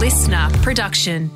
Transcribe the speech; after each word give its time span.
LiSTNR 0.00 0.62
production. 0.62 1.30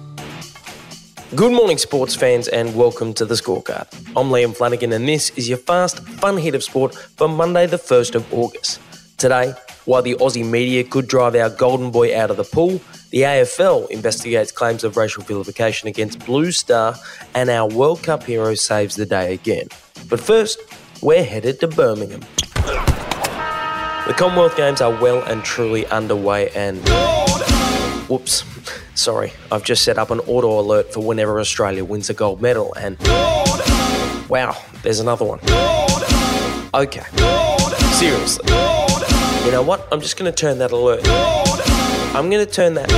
Good 1.34 1.52
morning, 1.52 1.76
sports 1.76 2.14
fans, 2.14 2.48
and 2.48 2.74
welcome 2.74 3.12
to 3.12 3.26
the 3.26 3.34
scorecard. 3.34 3.86
I'm 4.16 4.30
Liam 4.30 4.56
Flanagan, 4.56 4.90
and 4.94 5.06
this 5.06 5.28
is 5.36 5.50
your 5.50 5.58
fast, 5.58 5.98
fun 5.98 6.38
hit 6.38 6.54
of 6.54 6.64
sport 6.64 6.94
for 6.94 7.28
Monday, 7.28 7.66
the 7.66 7.76
1st 7.76 8.14
of 8.14 8.32
August. 8.32 8.80
Today, 9.18 9.52
while 9.84 10.00
the 10.00 10.14
Aussie 10.14 10.48
media 10.50 10.82
could 10.82 11.08
drive 11.08 11.34
our 11.34 11.50
golden 11.50 11.90
boy 11.90 12.18
out 12.18 12.30
of 12.30 12.38
the 12.38 12.44
pool, 12.44 12.80
the 13.10 13.20
AFL 13.20 13.90
investigates 13.90 14.50
claims 14.50 14.82
of 14.82 14.96
racial 14.96 15.22
vilification 15.24 15.86
against 15.86 16.24
Blue 16.24 16.50
Star, 16.50 16.94
and 17.34 17.50
our 17.50 17.68
World 17.68 18.02
Cup 18.02 18.22
hero 18.22 18.54
saves 18.54 18.96
the 18.96 19.04
day 19.04 19.34
again. 19.34 19.68
But 20.08 20.20
first, 20.20 20.58
we're 21.02 21.22
headed 21.22 21.60
to 21.60 21.68
Birmingham. 21.68 22.22
The 22.54 24.14
Commonwealth 24.16 24.56
Games 24.56 24.80
are 24.80 24.98
well 25.02 25.22
and 25.24 25.44
truly 25.44 25.86
underway, 25.88 26.48
and. 26.52 26.82
Whoops. 28.08 28.44
Sorry, 28.94 29.32
I've 29.50 29.64
just 29.64 29.82
set 29.82 29.98
up 29.98 30.10
an 30.10 30.20
auto 30.20 30.60
alert 30.60 30.92
for 30.92 31.00
whenever 31.00 31.40
Australia 31.40 31.84
wins 31.84 32.10
a 32.10 32.14
gold 32.14 32.42
medal, 32.42 32.74
and. 32.74 32.98
Wow, 34.28 34.56
there's 34.82 35.00
another 35.00 35.24
one. 35.24 35.40
Okay. 36.74 37.04
Seriously. 37.92 38.44
You 39.44 39.50
know 39.52 39.62
what? 39.62 39.86
I'm 39.92 40.00
just 40.00 40.16
going 40.16 40.30
to 40.30 40.36
turn 40.36 40.58
that 40.58 40.72
alert. 40.72 41.00
I'm 42.14 42.30
going 42.30 42.44
to 42.44 42.50
turn 42.50 42.74
that. 42.74 42.90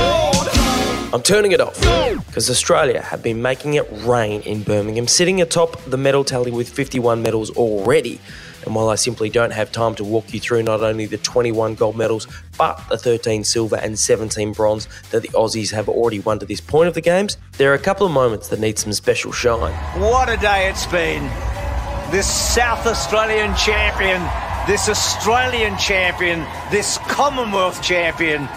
I'm 1.13 1.21
turning 1.21 1.51
it 1.51 1.61
off 1.61 1.79
because 2.27 2.49
Australia 2.49 3.01
have 3.01 3.23
been 3.23 3.41
making 3.41 3.75
it 3.75 3.87
rain 4.03 4.41
in 4.41 4.63
Birmingham, 4.63 5.07
sitting 5.07 5.41
atop 5.41 5.81
the 5.85 5.97
medal 5.97 6.23
tally 6.23 6.51
with 6.51 6.69
51 6.69 7.21
medals 7.21 7.49
already. 7.51 8.19
And 8.67 8.75
while 8.75 8.89
I 8.89 8.95
simply 8.95 9.29
don't 9.29 9.53
have 9.53 9.71
time 9.71 9.95
to 9.95 10.03
walk 10.03 10.33
you 10.33 10.41
through 10.41 10.63
not 10.63 10.83
only 10.83 11.05
the 11.05 11.17
21 11.17 11.75
gold 11.75 11.95
medals, 11.95 12.27
but 12.57 12.77
the 12.89 12.97
13 12.97 13.45
silver 13.45 13.77
and 13.77 13.97
17 13.97 14.51
bronze 14.51 14.89
that 15.11 15.21
the 15.21 15.29
Aussies 15.29 15.71
have 15.71 15.87
already 15.87 16.19
won 16.19 16.37
to 16.39 16.45
this 16.45 16.59
point 16.59 16.89
of 16.89 16.93
the 16.93 16.99
Games, 16.99 17.37
there 17.53 17.71
are 17.71 17.75
a 17.75 17.79
couple 17.79 18.05
of 18.05 18.11
moments 18.11 18.49
that 18.49 18.59
need 18.59 18.77
some 18.77 18.91
special 18.91 19.31
shine. 19.31 19.73
What 20.01 20.27
a 20.27 20.35
day 20.35 20.69
it's 20.69 20.85
been. 20.85 21.23
This 22.11 22.27
South 22.27 22.85
Australian 22.85 23.55
champion, 23.55 24.21
this 24.67 24.89
Australian 24.89 25.77
champion, 25.77 26.45
this 26.69 26.97
Commonwealth 27.07 27.81
champion. 27.81 28.49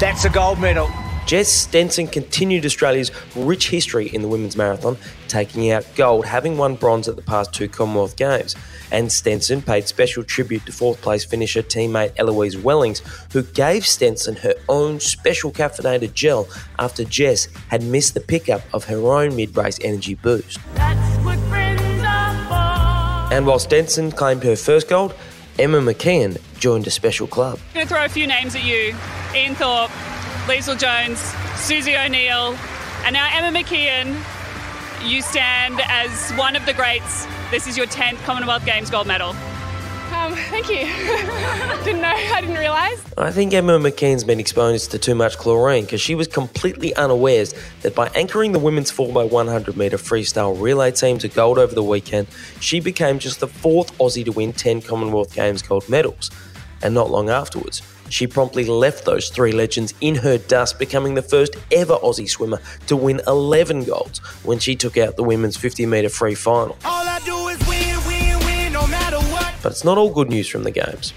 That's 0.00 0.24
a 0.24 0.30
gold 0.30 0.58
medal. 0.58 0.88
Jess 1.26 1.48
Stenson 1.48 2.06
continued 2.06 2.66
Australia's 2.66 3.10
rich 3.34 3.70
history 3.70 4.08
in 4.08 4.20
the 4.20 4.28
women's 4.28 4.56
marathon, 4.56 4.98
taking 5.26 5.70
out 5.70 5.86
gold, 5.94 6.26
having 6.26 6.58
won 6.58 6.74
bronze 6.74 7.08
at 7.08 7.16
the 7.16 7.22
past 7.22 7.54
two 7.54 7.66
Commonwealth 7.66 8.16
Games. 8.16 8.54
And 8.92 9.10
Stenson 9.10 9.62
paid 9.62 9.88
special 9.88 10.22
tribute 10.22 10.66
to 10.66 10.72
fourth 10.72 11.00
place 11.00 11.24
finisher 11.24 11.62
teammate 11.62 12.12
Eloise 12.18 12.58
Wellings, 12.58 13.00
who 13.32 13.42
gave 13.42 13.86
Stenson 13.86 14.36
her 14.36 14.54
own 14.68 15.00
special 15.00 15.50
caffeinated 15.50 16.12
gel 16.12 16.46
after 16.78 17.04
Jess 17.04 17.48
had 17.68 17.82
missed 17.82 18.12
the 18.12 18.20
pickup 18.20 18.60
of 18.74 18.84
her 18.84 18.98
own 18.98 19.34
mid 19.34 19.56
race 19.56 19.78
energy 19.82 20.14
boost. 20.16 20.58
And 23.32 23.46
while 23.46 23.58
Stenson 23.58 24.12
claimed 24.12 24.44
her 24.44 24.56
first 24.56 24.88
gold, 24.88 25.14
Emma 25.58 25.78
McKeon 25.78 26.38
joined 26.58 26.86
a 26.86 26.90
special 26.90 27.26
club. 27.26 27.58
I'm 27.68 27.74
going 27.74 27.86
to 27.86 27.94
throw 27.94 28.04
a 28.04 28.08
few 28.08 28.26
names 28.26 28.54
at 28.54 28.64
you 28.64 28.94
Ian 29.34 29.54
Thorpe, 29.54 29.90
Leisel 30.46 30.78
Jones, 30.78 31.18
Susie 31.58 31.96
O'Neill, 31.96 32.54
and 33.04 33.14
now 33.14 33.26
Emma 33.32 33.58
McKeon. 33.58 34.14
You 35.08 35.22
stand 35.22 35.80
as 35.86 36.32
one 36.32 36.54
of 36.54 36.66
the 36.66 36.74
greats. 36.74 37.26
This 37.50 37.66
is 37.66 37.78
your 37.78 37.86
10th 37.86 38.22
Commonwealth 38.24 38.66
Games 38.66 38.90
gold 38.90 39.06
medal. 39.06 39.30
Um, 39.30 40.34
thank 40.50 40.68
you. 40.68 40.84
didn't 41.84 42.02
know, 42.02 42.12
I 42.12 42.42
didn't 42.42 42.58
realise. 42.58 43.02
I 43.16 43.30
think 43.30 43.54
Emma 43.54 43.78
McKeon's 43.78 44.22
been 44.22 44.38
exposed 44.38 44.90
to 44.90 44.98
too 44.98 45.14
much 45.14 45.38
chlorine 45.38 45.84
because 45.84 46.02
she 46.02 46.14
was 46.14 46.28
completely 46.28 46.94
unawares 46.94 47.54
that 47.80 47.94
by 47.94 48.08
anchoring 48.08 48.52
the 48.52 48.58
women's 48.58 48.92
4x100 48.92 49.76
metre 49.76 49.96
freestyle 49.96 50.60
relay 50.60 50.90
team 50.90 51.16
to 51.20 51.28
gold 51.28 51.58
over 51.58 51.74
the 51.74 51.82
weekend, 51.82 52.26
she 52.60 52.80
became 52.80 53.18
just 53.18 53.40
the 53.40 53.48
fourth 53.48 53.96
Aussie 53.96 54.26
to 54.26 54.32
win 54.32 54.52
10 54.52 54.82
Commonwealth 54.82 55.34
Games 55.34 55.62
gold 55.62 55.88
medals. 55.88 56.30
And 56.82 56.92
not 56.92 57.10
long 57.10 57.30
afterwards, 57.30 57.80
she 58.08 58.26
promptly 58.26 58.64
left 58.64 59.04
those 59.04 59.28
three 59.28 59.52
legends 59.52 59.94
in 60.00 60.14
her 60.16 60.38
dust, 60.38 60.78
becoming 60.78 61.14
the 61.14 61.22
first 61.22 61.56
ever 61.72 61.94
Aussie 61.96 62.28
swimmer 62.28 62.60
to 62.86 62.96
win 62.96 63.20
11 63.26 63.84
golds 63.84 64.18
when 64.44 64.58
she 64.58 64.76
took 64.76 64.96
out 64.96 65.16
the 65.16 65.22
women's 65.22 65.56
50 65.56 65.86
metre 65.86 66.08
free 66.08 66.34
final. 66.34 66.76
Win, 67.68 68.06
win, 68.06 68.38
win, 68.44 68.72
no 68.72 68.86
but 69.62 69.72
it's 69.72 69.84
not 69.84 69.96
all 69.96 70.10
good 70.10 70.28
news 70.28 70.46
from 70.46 70.62
the 70.64 70.70
Games. 70.70 71.14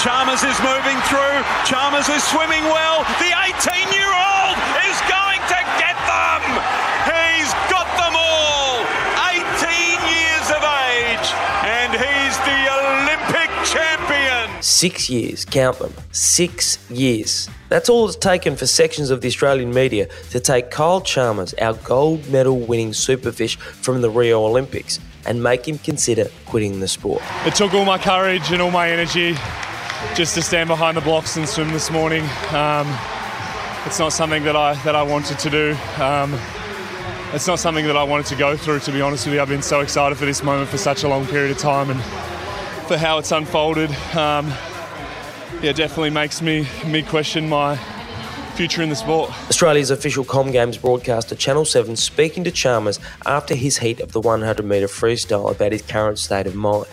Chalmers 0.00 0.42
is 0.42 0.58
moving 0.60 0.98
through. 1.08 1.42
Chalmers 1.66 2.08
is 2.08 2.22
swimming 2.24 2.64
well. 2.64 3.04
The 3.18 3.32
18 3.60 3.92
year 3.92 4.06
old 4.06 4.35
Six 14.76 15.08
years, 15.08 15.46
count 15.46 15.78
them. 15.78 15.94
Six 16.12 16.78
years. 16.90 17.48
That's 17.70 17.88
all 17.88 18.06
it's 18.08 18.14
taken 18.14 18.56
for 18.56 18.66
sections 18.66 19.08
of 19.08 19.22
the 19.22 19.28
Australian 19.28 19.72
media 19.72 20.06
to 20.32 20.38
take 20.38 20.70
Kyle 20.70 21.00
Chalmers, 21.00 21.54
our 21.54 21.72
gold 21.72 22.28
medal 22.28 22.58
winning 22.58 22.90
superfish 22.90 23.56
from 23.56 24.02
the 24.02 24.10
Rio 24.10 24.44
Olympics, 24.44 25.00
and 25.24 25.42
make 25.42 25.66
him 25.66 25.78
consider 25.78 26.26
quitting 26.44 26.80
the 26.80 26.88
sport. 26.88 27.22
It 27.46 27.54
took 27.54 27.72
all 27.72 27.86
my 27.86 27.96
courage 27.96 28.52
and 28.52 28.60
all 28.60 28.70
my 28.70 28.90
energy 28.90 29.32
just 30.14 30.34
to 30.34 30.42
stand 30.42 30.68
behind 30.68 30.98
the 30.98 31.00
blocks 31.00 31.38
and 31.38 31.48
swim 31.48 31.70
this 31.70 31.90
morning. 31.90 32.24
Um, 32.52 32.86
it's 33.86 33.98
not 33.98 34.12
something 34.12 34.44
that 34.44 34.56
I 34.56 34.74
that 34.84 34.94
I 34.94 35.02
wanted 35.02 35.38
to 35.38 35.48
do. 35.48 35.74
Um, 35.98 36.38
it's 37.32 37.46
not 37.46 37.60
something 37.60 37.86
that 37.86 37.96
I 37.96 38.02
wanted 38.02 38.26
to 38.26 38.36
go 38.36 38.58
through. 38.58 38.80
To 38.80 38.92
be 38.92 39.00
honest 39.00 39.24
with 39.24 39.36
you, 39.36 39.40
I've 39.40 39.48
been 39.48 39.62
so 39.62 39.80
excited 39.80 40.18
for 40.18 40.26
this 40.26 40.42
moment 40.42 40.68
for 40.68 40.76
such 40.76 41.02
a 41.02 41.08
long 41.08 41.24
period 41.24 41.50
of 41.50 41.56
time 41.56 41.88
and 41.88 42.02
for 42.86 42.96
how 42.96 43.18
it's 43.18 43.32
unfolded. 43.32 43.90
Um, 44.14 44.52
yeah, 45.62 45.72
definitely 45.72 46.10
makes 46.10 46.42
me 46.42 46.66
me 46.86 47.02
question 47.02 47.48
my 47.48 47.76
future 48.56 48.82
in 48.82 48.88
the 48.88 48.96
sport. 48.96 49.30
Australia's 49.48 49.90
official 49.90 50.24
Com 50.24 50.50
Games 50.50 50.78
broadcaster 50.78 51.34
Channel 51.34 51.64
7 51.64 51.94
speaking 51.96 52.44
to 52.44 52.50
Chalmers 52.50 52.98
after 53.26 53.54
his 53.54 53.78
heat 53.78 54.00
of 54.00 54.12
the 54.12 54.20
100 54.20 54.64
metre 54.64 54.86
freestyle 54.86 55.50
about 55.50 55.72
his 55.72 55.82
current 55.82 56.18
state 56.18 56.46
of 56.46 56.54
mind. 56.54 56.86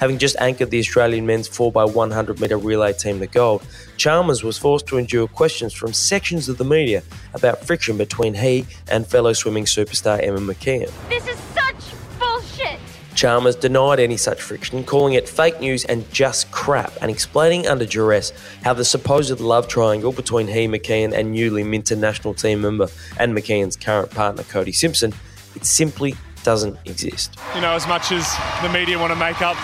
Having 0.00 0.16
just 0.16 0.36
anchored 0.40 0.70
the 0.70 0.78
Australian 0.78 1.26
men's 1.26 1.46
4x100 1.46 2.40
metre 2.40 2.56
relay 2.56 2.94
team 2.94 3.18
to 3.20 3.26
gold, 3.26 3.62
Chalmers 3.98 4.42
was 4.42 4.56
forced 4.56 4.86
to 4.86 4.96
endure 4.96 5.28
questions 5.28 5.74
from 5.74 5.92
sections 5.92 6.48
of 6.48 6.56
the 6.56 6.64
media 6.64 7.02
about 7.34 7.62
friction 7.66 7.98
between 7.98 8.32
he 8.32 8.64
and 8.90 9.06
fellow 9.06 9.34
swimming 9.34 9.66
superstar 9.66 10.22
Emma 10.22 10.38
McKeon. 10.38 10.90
This 11.10 11.26
is 11.28 11.38
such 11.38 12.18
bullshit. 12.18 12.78
Chalmers 13.14 13.56
denied 13.56 14.00
any 14.00 14.16
such 14.16 14.40
friction, 14.40 14.84
calling 14.84 15.12
it 15.12 15.28
fake 15.28 15.60
news 15.60 15.84
and 15.84 16.10
just 16.10 16.49
crap, 16.60 16.92
and 17.00 17.10
explaining 17.10 17.66
under 17.66 17.86
duress 17.86 18.34
how 18.62 18.74
the 18.74 18.84
supposed 18.84 19.40
love 19.40 19.66
triangle 19.66 20.12
between 20.12 20.46
he, 20.46 20.68
McKeon, 20.68 21.14
and 21.14 21.32
newly 21.32 21.64
minted 21.64 21.98
national 21.98 22.34
team 22.34 22.60
member 22.60 22.86
and 23.18 23.34
McKeon's 23.34 23.76
current 23.76 24.10
partner, 24.10 24.42
Cody 24.42 24.70
Simpson, 24.70 25.14
it 25.56 25.64
simply 25.64 26.14
doesn't 26.42 26.76
exist. 26.84 27.34
You 27.54 27.62
know, 27.62 27.72
as 27.72 27.88
much 27.88 28.12
as 28.12 28.36
the 28.60 28.68
media 28.68 28.98
want 28.98 29.10
to 29.10 29.18
make 29.18 29.40
up, 29.40 29.56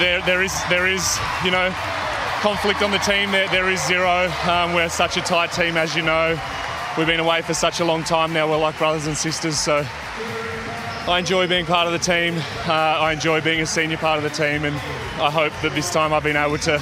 there 0.00 0.20
there 0.22 0.42
is 0.42 0.52
there 0.68 0.88
is 0.88 1.18
you 1.44 1.52
know 1.52 1.72
conflict 2.40 2.82
on 2.82 2.90
the 2.90 2.98
team. 2.98 3.30
There 3.30 3.48
there 3.50 3.70
is 3.70 3.80
zero. 3.86 4.28
Um, 4.48 4.74
we're 4.74 4.88
such 4.88 5.16
a 5.16 5.20
tight 5.20 5.52
team, 5.52 5.76
as 5.76 5.94
you 5.94 6.02
know. 6.02 6.36
We've 6.98 7.06
been 7.06 7.20
away 7.20 7.42
for 7.42 7.54
such 7.54 7.78
a 7.78 7.84
long 7.84 8.02
time 8.02 8.32
now. 8.32 8.50
We're 8.50 8.58
like 8.58 8.76
brothers 8.76 9.06
and 9.06 9.16
sisters. 9.16 9.56
So 9.56 9.86
I 11.08 11.18
enjoy 11.18 11.46
being 11.46 11.64
part 11.64 11.86
of 11.86 11.92
the 11.92 11.98
team. 11.98 12.36
Uh, 12.68 12.72
I 12.72 13.12
enjoy 13.12 13.40
being 13.40 13.60
a 13.60 13.66
senior 13.66 13.96
part 13.96 14.18
of 14.18 14.22
the 14.22 14.30
team, 14.30 14.64
and 14.64 14.76
I 15.20 15.30
hope 15.30 15.52
that 15.62 15.74
this 15.74 15.90
time 15.90 16.12
I've 16.12 16.22
been 16.22 16.36
able 16.36 16.58
to 16.58 16.80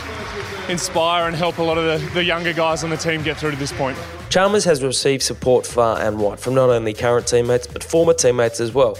inspire 0.69 1.29
and 1.29 1.37
help 1.37 1.59
a 1.59 1.63
lot 1.63 1.79
of 1.79 1.85
the, 1.85 2.11
the 2.15 2.25
younger 2.25 2.53
guys 2.53 2.83
on 2.83 2.91
the 2.91 2.97
team 2.97 3.23
get 3.23 3.37
through 3.39 3.53
to 3.53 3.57
this 3.57 3.73
point. 3.73 3.97
Chalmers 4.29 4.65
has 4.65 4.83
received 4.83 5.23
support 5.23 5.67
far 5.67 6.01
and 6.01 6.19
wide 6.19 6.41
from 6.41 6.55
not 6.55 6.69
only 6.69 6.93
current 6.93 7.27
teammates 7.27 7.67
but 7.67 7.83
former 7.83 8.13
teammates 8.13 8.61
as 8.61 8.75
well. 8.75 8.99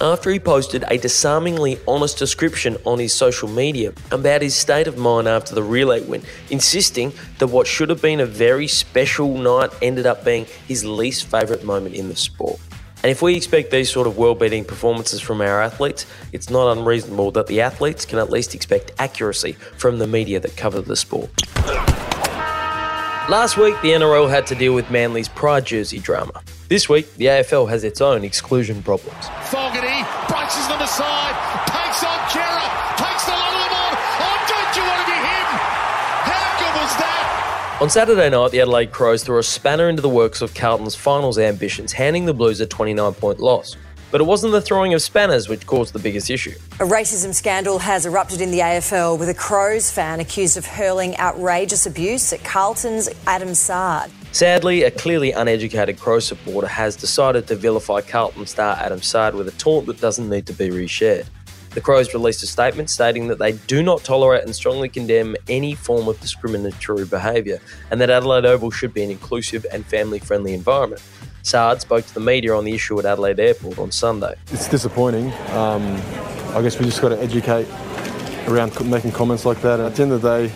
After 0.00 0.30
he 0.30 0.38
posted 0.38 0.84
a 0.88 0.96
disarmingly 0.96 1.78
honest 1.86 2.16
description 2.16 2.78
on 2.86 2.98
his 2.98 3.12
social 3.12 3.48
media 3.48 3.92
about 4.10 4.40
his 4.40 4.54
state 4.54 4.86
of 4.86 4.96
mind 4.96 5.28
after 5.28 5.54
the 5.54 5.62
relay 5.62 6.00
win, 6.00 6.22
insisting 6.48 7.12
that 7.38 7.48
what 7.48 7.66
should 7.66 7.90
have 7.90 8.00
been 8.00 8.20
a 8.20 8.26
very 8.26 8.66
special 8.66 9.36
night 9.36 9.70
ended 9.82 10.06
up 10.06 10.24
being 10.24 10.46
his 10.66 10.86
least 10.86 11.26
favourite 11.26 11.64
moment 11.64 11.94
in 11.94 12.08
the 12.08 12.16
sport. 12.16 12.58
And 13.02 13.10
if 13.10 13.22
we 13.22 13.34
expect 13.34 13.70
these 13.70 13.90
sort 13.90 14.06
of 14.06 14.18
world 14.18 14.38
beating 14.38 14.64
performances 14.64 15.22
from 15.22 15.40
our 15.40 15.62
athletes, 15.62 16.04
it's 16.32 16.50
not 16.50 16.76
unreasonable 16.76 17.30
that 17.30 17.46
the 17.46 17.62
athletes 17.62 18.04
can 18.04 18.18
at 18.18 18.28
least 18.28 18.54
expect 18.54 18.92
accuracy 18.98 19.52
from 19.52 19.98
the 19.98 20.06
media 20.06 20.38
that 20.40 20.54
cover 20.56 20.82
the 20.82 20.96
sport. 20.96 21.30
Last 23.30 23.56
week, 23.56 23.74
the 23.80 23.92
NRL 23.92 24.28
had 24.28 24.46
to 24.48 24.54
deal 24.54 24.74
with 24.74 24.90
Manly's 24.90 25.28
pride 25.28 25.64
jersey 25.64 25.98
drama. 25.98 26.42
This 26.68 26.88
week, 26.88 27.14
the 27.14 27.26
AFL 27.26 27.68
has 27.70 27.84
its 27.84 28.00
own 28.00 28.22
exclusion 28.22 28.82
problems. 28.82 29.24
Fogarty 29.44 30.04
braces 30.28 30.68
them 30.68 30.82
aside, 30.82 31.19
On 37.80 37.88
Saturday 37.88 38.28
night, 38.28 38.50
the 38.50 38.60
Adelaide 38.60 38.92
Crows 38.92 39.24
threw 39.24 39.38
a 39.38 39.42
spanner 39.42 39.88
into 39.88 40.02
the 40.02 40.08
works 40.10 40.42
of 40.42 40.52
Carlton's 40.54 40.94
finals 40.94 41.38
ambitions, 41.38 41.92
handing 41.92 42.26
the 42.26 42.34
Blues 42.34 42.60
a 42.60 42.66
29 42.66 43.14
point 43.14 43.40
loss. 43.40 43.74
But 44.10 44.20
it 44.20 44.24
wasn't 44.24 44.52
the 44.52 44.60
throwing 44.60 44.92
of 44.92 45.00
spanners 45.00 45.48
which 45.48 45.66
caused 45.66 45.94
the 45.94 45.98
biggest 45.98 46.28
issue. 46.28 46.54
A 46.74 46.84
racism 46.84 47.32
scandal 47.32 47.78
has 47.78 48.04
erupted 48.04 48.42
in 48.42 48.50
the 48.50 48.58
AFL 48.58 49.18
with 49.18 49.30
a 49.30 49.34
Crows 49.34 49.90
fan 49.90 50.20
accused 50.20 50.58
of 50.58 50.66
hurling 50.66 51.16
outrageous 51.16 51.86
abuse 51.86 52.34
at 52.34 52.44
Carlton's 52.44 53.08
Adam 53.26 53.54
Saad. 53.54 54.10
Sadly, 54.32 54.82
a 54.82 54.90
clearly 54.90 55.32
uneducated 55.32 55.98
Crow 55.98 56.18
supporter 56.18 56.68
has 56.68 56.96
decided 56.96 57.46
to 57.46 57.56
vilify 57.56 58.02
Carlton 58.02 58.44
star 58.44 58.76
Adam 58.76 59.00
Saad 59.00 59.34
with 59.34 59.48
a 59.48 59.52
taunt 59.52 59.86
that 59.86 60.02
doesn't 60.02 60.28
need 60.28 60.44
to 60.48 60.52
be 60.52 60.68
reshared. 60.68 61.24
The 61.70 61.80
Crows 61.80 62.12
released 62.12 62.42
a 62.42 62.48
statement 62.48 62.90
stating 62.90 63.28
that 63.28 63.38
they 63.38 63.52
do 63.52 63.80
not 63.80 64.02
tolerate 64.02 64.42
and 64.42 64.54
strongly 64.54 64.88
condemn 64.88 65.36
any 65.48 65.76
form 65.76 66.08
of 66.08 66.20
discriminatory 66.20 67.04
behaviour 67.04 67.60
and 67.92 68.00
that 68.00 68.10
Adelaide 68.10 68.44
Oval 68.44 68.72
should 68.72 68.92
be 68.92 69.04
an 69.04 69.10
inclusive 69.10 69.64
and 69.72 69.86
family 69.86 70.18
friendly 70.18 70.52
environment. 70.52 71.00
Saad 71.42 71.80
spoke 71.80 72.04
to 72.06 72.14
the 72.14 72.20
media 72.20 72.54
on 72.54 72.64
the 72.64 72.74
issue 72.74 72.98
at 72.98 73.04
Adelaide 73.04 73.38
Airport 73.38 73.78
on 73.78 73.92
Sunday. 73.92 74.34
It's 74.50 74.68
disappointing. 74.68 75.32
Um, 75.50 75.82
I 76.54 76.60
guess 76.60 76.76
we 76.78 76.86
just 76.86 77.00
got 77.00 77.10
to 77.10 77.18
educate 77.20 77.68
around 78.48 78.78
making 78.90 79.12
comments 79.12 79.44
like 79.44 79.62
that. 79.62 79.78
At 79.78 79.94
the 79.94 80.02
end 80.02 80.12
of 80.12 80.22
the 80.22 80.48
day, 80.48 80.52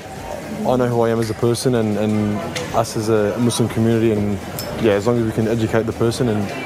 I 0.66 0.76
know 0.76 0.88
who 0.88 1.02
I 1.02 1.10
am 1.10 1.20
as 1.20 1.30
a 1.30 1.34
person 1.34 1.76
and, 1.76 1.96
and 1.96 2.36
us 2.74 2.96
as 2.96 3.08
a 3.08 3.38
Muslim 3.38 3.68
community, 3.68 4.10
and 4.10 4.32
yeah, 4.84 4.92
as 4.92 5.06
long 5.06 5.18
as 5.18 5.24
we 5.24 5.32
can 5.32 5.46
educate 5.46 5.84
the 5.84 5.92
person 5.92 6.28
and 6.28 6.63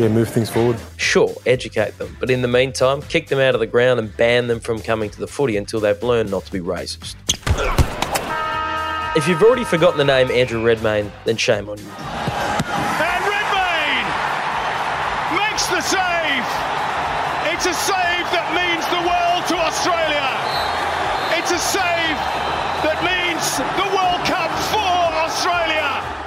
yeah, 0.00 0.08
move 0.08 0.28
things 0.28 0.48
forward. 0.48 0.78
Sure, 0.96 1.34
educate 1.46 1.98
them, 1.98 2.16
but 2.18 2.30
in 2.30 2.42
the 2.42 2.48
meantime, 2.48 3.02
kick 3.02 3.28
them 3.28 3.38
out 3.38 3.54
of 3.54 3.60
the 3.60 3.66
ground 3.66 4.00
and 4.00 4.16
ban 4.16 4.46
them 4.46 4.60
from 4.60 4.80
coming 4.80 5.10
to 5.10 5.20
the 5.20 5.26
footy 5.26 5.56
until 5.56 5.80
they've 5.80 6.02
learned 6.02 6.30
not 6.30 6.44
to 6.46 6.52
be 6.52 6.60
racist. 6.60 7.16
If 9.16 9.26
you've 9.28 9.42
already 9.42 9.64
forgotten 9.64 9.98
the 9.98 10.04
name 10.04 10.30
Andrew 10.30 10.64
Redmayne, 10.64 11.10
then 11.24 11.36
shame 11.36 11.68
on 11.68 11.78
you. 11.78 12.39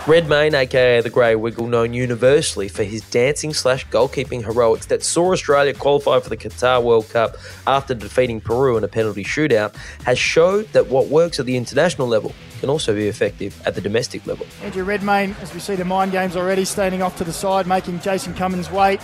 Redmayne, 0.06 0.54
aka 0.54 1.00
the 1.00 1.10
Grey 1.10 1.34
Wiggle, 1.34 1.68
known 1.68 1.94
universally 1.94 2.68
for 2.68 2.84
his 2.84 3.02
dancing 3.10 3.54
slash 3.54 3.88
goalkeeping 3.88 4.44
heroics 4.44 4.88
that 4.88 5.02
saw 5.02 5.32
Australia 5.32 5.74
qualify 5.74 6.20
for 6.20 6.28
the 6.28 6.36
Qatar 6.36 6.84
World 6.84 7.10
Cup 7.10 7.38
after 7.66 7.94
defeating 7.94 8.42
Peru 8.42 8.76
in 8.76 8.84
a 8.84 8.90
penalty 8.90 9.24
shootout, 9.24 9.74
has 10.04 10.20
showed 10.20 10.68
that 10.74 10.88
what 10.88 11.08
works 11.08 11.40
at 11.40 11.46
the 11.46 11.56
international 11.56 12.06
level 12.06 12.34
can 12.60 12.70
also 12.70 12.94
be 12.94 13.08
effective 13.08 13.66
at 13.66 13.76
the 13.76 13.82
domestic 13.82 14.28
level. 14.28 14.46
Andrew 14.62 14.84
Redmayne, 14.84 15.38
as 15.42 15.54
we 15.54 15.62
see 15.62 15.76
the 15.76 15.86
mind 15.86 16.12
games 16.12 16.36
already, 16.36 16.66
standing 16.66 17.02
off 17.02 17.18
to 17.20 17.24
the 17.24 17.32
side, 17.32 17.66
making 17.66 18.02
Jason 18.02 18.34
Cummings 18.34 18.70
wait. 18.70 19.00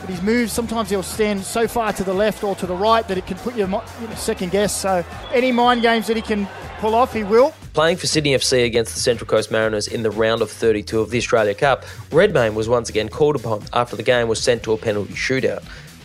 But 0.00 0.10
his 0.10 0.22
moves, 0.22 0.52
sometimes 0.52 0.90
he'll 0.90 1.02
stand 1.02 1.42
so 1.44 1.68
far 1.68 1.92
to 1.92 2.04
the 2.04 2.14
left 2.14 2.42
or 2.42 2.54
to 2.56 2.66
the 2.66 2.74
right 2.74 3.06
that 3.08 3.18
it 3.18 3.26
can 3.26 3.36
put 3.38 3.54
you 3.54 3.64
in 3.64 3.74
a 3.74 4.16
second 4.16 4.50
guess. 4.50 4.74
So 4.74 5.04
any 5.32 5.52
mind 5.52 5.82
games 5.82 6.06
that 6.06 6.16
he 6.16 6.22
can 6.22 6.48
pull 6.78 6.94
off, 6.94 7.12
he 7.12 7.22
will. 7.22 7.54
Playing 7.74 7.98
for 7.98 8.06
Sydney 8.06 8.34
FC 8.34 8.64
against 8.64 8.94
the 8.94 9.00
Central 9.00 9.28
Coast 9.28 9.50
Mariners 9.50 9.86
in 9.86 10.02
the 10.02 10.10
round 10.10 10.42
of 10.42 10.50
32 10.50 11.00
of 11.00 11.10
the 11.10 11.18
Australia 11.18 11.54
Cup, 11.54 11.84
Redmayne 12.10 12.54
was 12.54 12.68
once 12.68 12.88
again 12.88 13.08
called 13.08 13.36
upon 13.36 13.62
after 13.72 13.94
the 13.94 14.02
game 14.02 14.26
was 14.26 14.42
sent 14.42 14.62
to 14.64 14.72
a 14.72 14.76
penalty 14.76 15.14
shootout. 15.14 15.62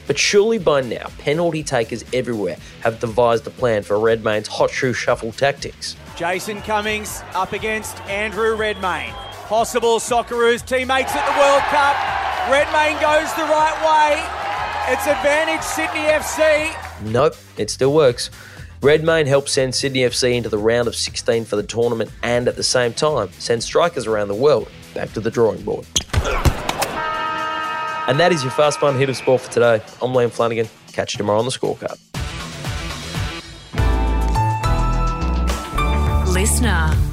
But 0.08 0.20
surely 0.20 0.60
by 0.60 0.82
now, 0.82 1.08
penalty 1.18 1.64
takers 1.64 2.06
everywhere 2.14 2.58
have 2.82 3.00
devised 3.00 3.48
a 3.48 3.50
plan 3.50 3.82
for 3.82 3.98
Redmayne's 4.00 4.48
hot 4.48 4.70
shoe 4.70 4.94
shuffle 4.94 5.32
tactics. 5.32 5.96
Jason 6.16 6.62
Cummings 6.62 7.24
up 7.34 7.54
against 7.54 8.00
Andrew 8.02 8.56
Redmayne. 8.56 9.14
Possible 9.48 10.00
Socceroos 10.00 10.66
teammates 10.66 11.12
at 11.16 11.26
the 11.26 11.40
World 11.40 11.64
Cup. 11.64 12.25
Redmayne 12.50 13.02
goes 13.02 13.34
the 13.34 13.44
right 13.44 13.76
way. 13.82 14.94
It's 14.94 15.08
advantage 15.08 15.64
Sydney 15.64 16.02
FC. 16.02 17.12
Nope, 17.12 17.34
it 17.58 17.72
still 17.72 17.92
works. 17.92 18.30
Redmayne 18.84 19.26
helped 19.26 19.50
send 19.50 19.74
Sydney 19.74 20.02
FC 20.02 20.36
into 20.36 20.50
the 20.50 20.60
round 20.60 20.88
of 20.88 20.96
16 20.96 21.46
for 21.46 21.56
the 21.56 21.64
tournament 21.64 22.12
and 22.22 22.48
at 22.48 22.56
the 22.56 22.64
same 22.64 22.94
time 22.94 23.30
send 23.40 23.64
strikers 23.64 24.06
around 24.06 24.28
the 24.28 24.36
world 24.36 24.70
back 24.94 25.12
to 25.14 25.20
the 25.20 25.32
drawing 25.32 25.64
board. 25.64 25.88
And 28.08 28.20
that 28.20 28.32
is 28.32 28.44
your 28.44 28.52
fast 28.52 28.80
fun 28.80 28.96
hit 28.96 29.10
of 29.10 29.18
sport 29.18 29.42
for 29.42 29.52
today. 29.52 29.82
I'm 30.00 30.14
Liam 30.14 30.30
Flanagan. 30.30 30.70
Catch 30.94 31.16
you 31.16 31.18
tomorrow 31.18 31.40
on 31.40 31.46
the 31.46 31.52
scorecard. 31.52 31.98
LiSTNR. 36.32 37.05